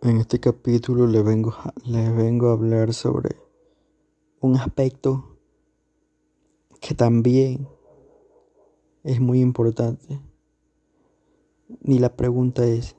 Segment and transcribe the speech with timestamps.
[0.00, 3.34] En este capítulo les vengo, vengo a hablar sobre
[4.40, 5.40] un aspecto
[6.80, 7.68] que también
[9.02, 10.20] es muy importante.
[11.82, 12.94] Y la pregunta es,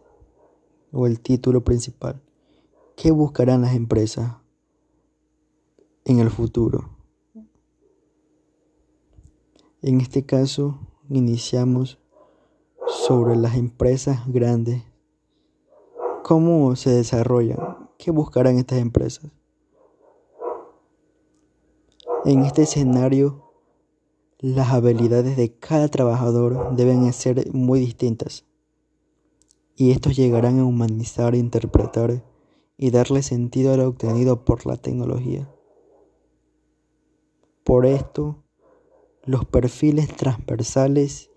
[0.91, 2.21] o el título principal,
[2.97, 4.35] ¿qué buscarán las empresas
[6.03, 6.97] en el futuro?
[9.81, 11.97] En este caso, iniciamos
[12.87, 14.88] sobre las empresas grandes
[16.29, 17.89] ¿Cómo se desarrollan?
[17.97, 19.31] ¿Qué buscarán estas empresas?
[22.23, 23.51] En este escenario,
[24.37, 28.45] las habilidades de cada trabajador deben ser muy distintas
[29.75, 32.23] y estos llegarán a humanizar, interpretar
[32.77, 35.51] y darle sentido a lo obtenido por la tecnología.
[37.63, 38.43] Por esto,
[39.25, 41.31] los perfiles transversales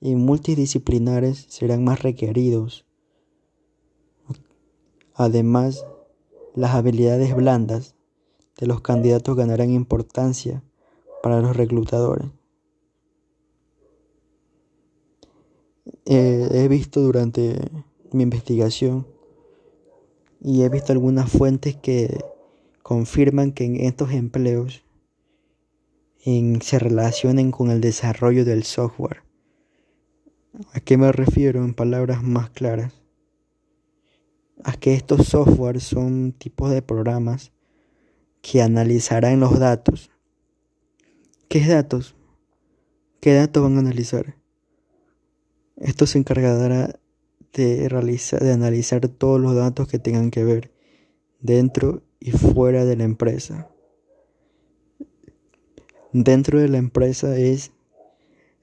[0.00, 2.87] y multidisciplinares serán más requeridos
[5.18, 5.84] Además,
[6.54, 7.96] las habilidades blandas
[8.56, 10.62] de los candidatos ganarán importancia
[11.24, 12.28] para los reclutadores.
[16.04, 17.58] Eh, he visto durante
[18.12, 19.08] mi investigación
[20.40, 22.24] y he visto algunas fuentes que
[22.84, 24.84] confirman que en estos empleos
[26.60, 29.24] se relacionen con el desarrollo del software.
[30.74, 32.92] ¿A qué me refiero en palabras más claras?
[34.64, 37.52] A que estos softwares son tipos de programas
[38.42, 40.10] que analizarán los datos.
[41.48, 42.14] ¿Qué datos?
[43.20, 44.36] ¿Qué datos van a analizar?
[45.76, 46.98] Esto se encargará
[47.52, 50.72] de realizar, de analizar todos los datos que tengan que ver
[51.40, 53.70] dentro y fuera de la empresa.
[56.12, 57.72] Dentro de la empresa es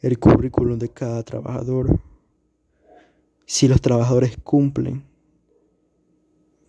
[0.02, 2.00] el currículum de cada trabajador.
[3.46, 5.06] Si los trabajadores cumplen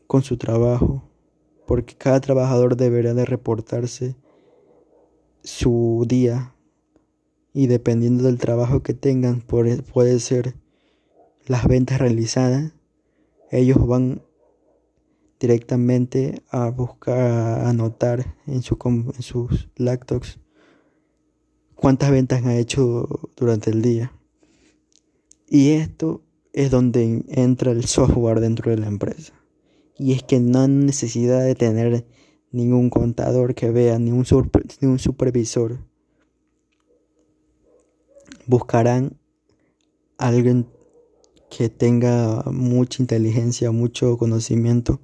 [0.06, 1.02] con su trabajo,
[1.66, 4.16] porque cada trabajador deberá de reportarse
[5.42, 6.54] su día
[7.52, 10.56] y dependiendo del trabajo que tengan puede ser
[11.46, 12.72] las ventas realizadas,
[13.50, 14.22] ellos van
[15.38, 20.38] directamente a buscar anotar en, su, en sus laptops
[21.74, 24.12] cuántas ventas han hecho durante el día.
[25.48, 26.22] Y esto
[26.52, 29.35] es donde entra el software dentro de la empresa
[29.98, 32.06] y es que no hay necesidad de tener
[32.50, 34.24] ningún contador que vea, ni un,
[34.98, 35.78] supervisor.
[38.46, 39.18] Buscarán
[40.18, 40.66] a alguien
[41.50, 45.00] que tenga mucha inteligencia, mucho conocimiento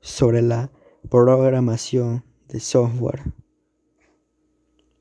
[0.00, 0.70] sobre la
[1.10, 3.32] programación de software.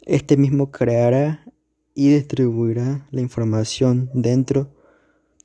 [0.01, 1.45] Este mismo creará
[1.93, 4.73] y distribuirá la información dentro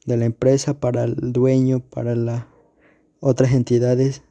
[0.06, 2.51] de la empresa para el dueño, para la
[3.24, 4.22] otras entidades,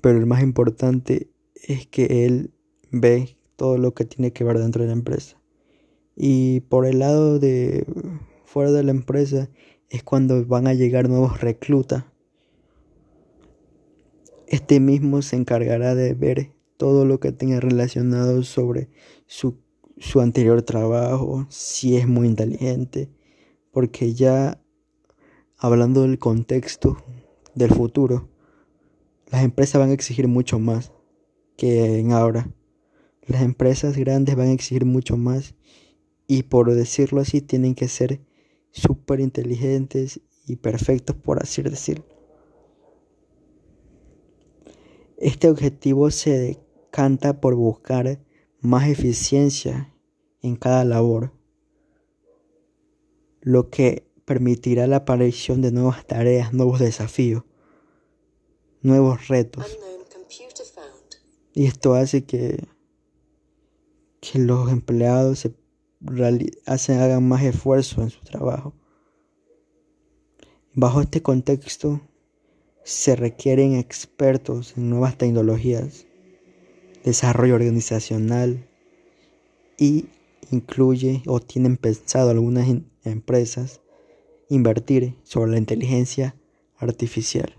[0.00, 2.54] pero el más importante es que él
[2.90, 5.36] ve todo lo que tiene que ver dentro de la empresa.
[6.16, 7.84] Y por el lado de
[8.46, 9.50] fuera de la empresa
[9.90, 12.06] es cuando van a llegar nuevos reclutas.
[14.46, 18.88] Este mismo se encargará de ver todo lo que tenga relacionado sobre
[19.26, 19.58] su,
[19.98, 23.10] su anterior trabajo, si es muy inteligente,
[23.70, 24.62] porque ya
[25.58, 26.96] hablando del contexto,
[27.54, 28.28] del futuro,
[29.30, 30.92] las empresas van a exigir mucho más
[31.56, 32.52] que en ahora.
[33.26, 35.54] Las empresas grandes van a exigir mucho más
[36.26, 38.20] y por decirlo así tienen que ser
[38.70, 42.04] súper inteligentes y perfectos por así decirlo.
[45.16, 48.24] Este objetivo se decanta por buscar
[48.60, 49.94] más eficiencia
[50.42, 51.32] en cada labor,
[53.42, 57.42] lo que permitirá la aparición de nuevas tareas, nuevos desafíos,
[58.80, 59.76] nuevos retos.
[61.52, 62.64] Y esto hace que,
[64.20, 65.56] que los empleados se
[66.64, 68.72] hacen, hagan más esfuerzo en su trabajo.
[70.74, 72.00] Bajo este contexto
[72.84, 76.06] se requieren expertos en nuevas tecnologías,
[77.02, 78.68] desarrollo organizacional
[79.76, 80.06] y
[80.52, 82.68] incluye o tienen pensado algunas
[83.02, 83.80] empresas
[84.50, 86.36] invertir sobre la inteligencia
[86.76, 87.56] artificial,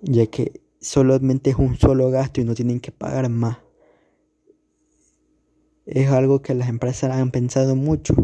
[0.00, 3.58] ya que solamente es un solo gasto y no tienen que pagar más.
[5.84, 8.14] Es algo que las empresas han pensado mucho.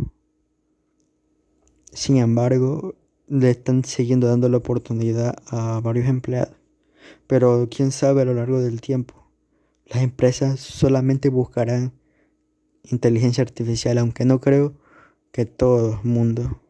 [1.93, 2.95] Sin embargo,
[3.27, 6.57] le están siguiendo dando la oportunidad a varios empleados.
[7.27, 9.15] Pero quién sabe a lo largo del tiempo.
[9.87, 11.93] Las empresas solamente buscarán
[12.85, 14.75] inteligencia artificial, aunque no creo
[15.33, 16.61] que todo el mundo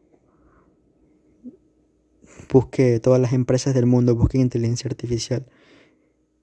[2.51, 5.47] busque, todas las empresas del mundo busquen inteligencia artificial,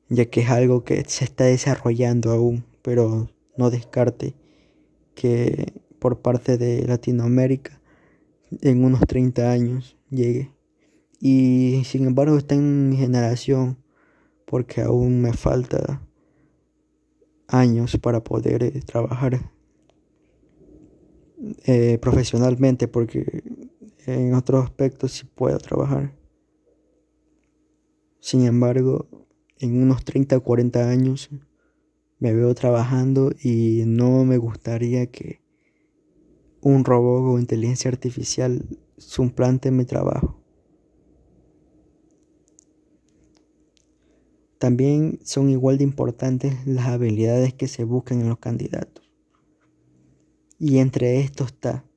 [0.09, 4.35] ya que es algo que se está desarrollando aún, pero no descarte
[5.15, 7.81] que por parte de Latinoamérica
[8.63, 10.53] en unos 30 años llegue.
[11.21, 13.79] Y sin embargo está en mi generación
[14.47, 16.03] porque aún me falta
[17.49, 19.51] años para poder eh, trabajar
[21.65, 23.43] eh, profesionalmente porque
[24.09, 26.17] en otros aspectos sí puedo trabajar.
[28.21, 29.07] Sin embargo,
[29.59, 31.31] en unos 30 o 40 años
[32.19, 35.41] me veo trabajando y no me gustaría que
[36.61, 38.65] un robot o inteligencia artificial
[38.97, 40.43] suplante mi trabajo.
[44.59, 49.09] También son igual de importantes las habilidades que se buscan en los candidatos.
[50.59, 51.88] Y entre estos está,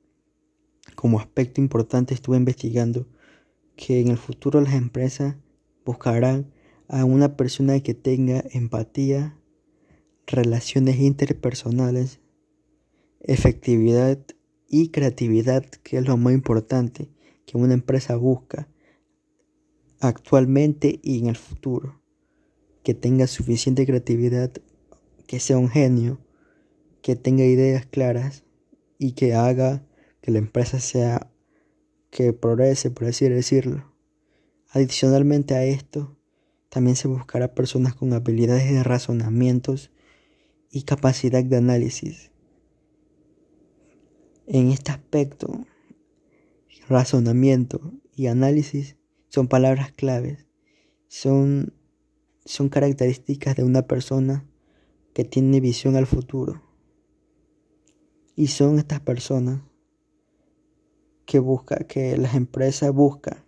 [0.94, 3.06] como aspecto importante estuve investigando,
[3.76, 5.36] que en el futuro las empresas
[5.84, 6.52] buscarán
[6.88, 9.38] a una persona que tenga empatía,
[10.26, 12.20] relaciones interpersonales,
[13.20, 14.18] efectividad
[14.68, 17.08] y creatividad, que es lo más importante
[17.46, 18.68] que una empresa busca
[20.00, 22.00] actualmente y en el futuro.
[22.82, 24.52] Que tenga suficiente creatividad,
[25.26, 26.18] que sea un genio,
[27.00, 28.44] que tenga ideas claras
[28.98, 29.86] y que haga
[30.22, 31.30] que la empresa sea
[32.10, 33.92] que progrese, por así decirlo.
[34.70, 36.16] Adicionalmente a esto,
[36.70, 39.90] también se buscará personas con habilidades de razonamientos
[40.70, 42.30] y capacidad de análisis.
[44.46, 45.66] En este aspecto,
[46.88, 48.96] razonamiento y análisis
[49.28, 50.46] son palabras claves.
[51.08, 51.74] Son
[52.44, 54.44] son características de una persona
[55.14, 56.62] que tiene visión al futuro.
[58.34, 59.62] Y son estas personas
[61.24, 63.44] que busca, que las empresas buscan,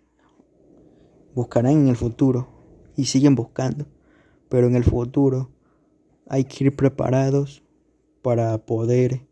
[1.33, 2.47] buscarán en el futuro
[2.95, 3.85] y siguen buscando.
[4.49, 5.51] Pero en el futuro
[6.27, 7.63] hay que ir preparados
[8.21, 9.27] para poder,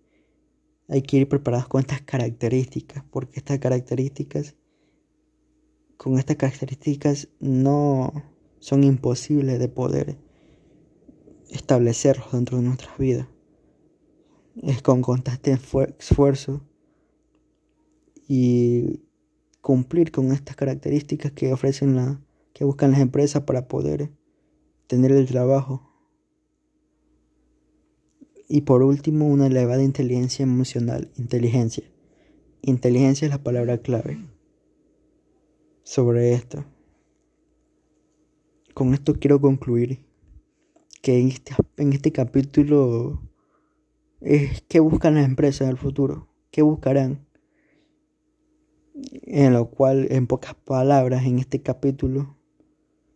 [0.88, 4.56] hay que ir preparados con estas características, porque estas características,
[5.98, 8.12] con estas características no
[8.60, 10.18] son imposibles de poder
[11.50, 13.28] establecerlos dentro de nuestras vidas.
[14.62, 16.62] Es con constante esfuerzo
[18.28, 19.02] y
[19.62, 22.22] cumplir con estas características que ofrecen la
[22.54, 24.12] que buscan las empresas para poder
[24.88, 25.90] tener el trabajo.
[28.48, 31.84] Y por último, una elevada inteligencia emocional, inteligencia.
[32.62, 34.20] Inteligencia es la palabra clave
[35.84, 36.64] sobre esto
[38.74, 40.00] con esto quiero concluir
[41.02, 43.22] que en este, en este capítulo
[44.22, 47.28] es qué buscan las empresas el futuro, qué buscarán.
[49.36, 52.38] En lo cual, en pocas palabras, en este capítulo,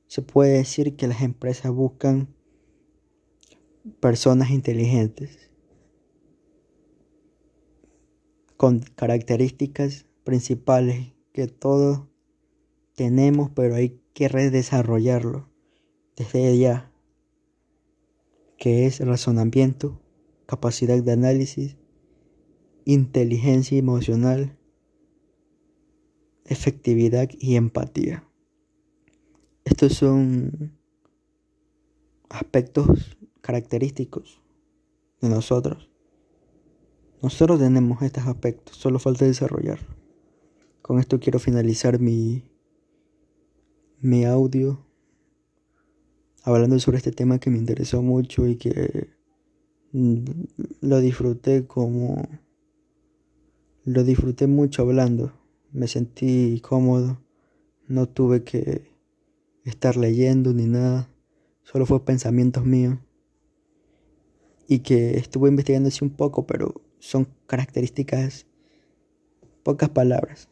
[0.07, 2.33] se puede decir que las empresas buscan
[3.99, 5.51] personas inteligentes
[8.57, 12.07] con características principales que todos
[12.95, 15.47] tenemos, pero hay que redesarrollarlo
[16.15, 16.91] desde ya,
[18.57, 20.01] que es razonamiento,
[20.47, 21.77] capacidad de análisis,
[22.85, 24.56] inteligencia emocional,
[26.47, 28.23] efectividad y empatía.
[29.65, 30.77] Estos son
[32.29, 34.41] aspectos característicos
[35.21, 35.89] de nosotros.
[37.21, 39.95] Nosotros tenemos estos aspectos, solo falta desarrollarlo.
[40.81, 42.43] Con esto quiero finalizar mi
[43.99, 44.85] mi audio
[46.43, 49.09] hablando sobre este tema que me interesó mucho y que
[49.91, 50.23] mm,
[50.81, 52.27] lo disfruté como
[53.85, 55.33] lo disfruté mucho hablando
[55.77, 57.21] me sentí cómodo
[57.87, 58.91] no tuve que
[59.63, 61.09] estar leyendo ni nada
[61.63, 62.97] solo fue pensamientos míos
[64.67, 68.47] y que estuve investigando así un poco pero son características
[69.63, 70.49] pocas palabras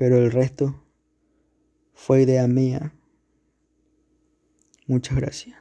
[0.00, 0.82] pero el resto
[1.92, 2.94] fue idea mía.
[4.86, 5.59] Muchas gracias.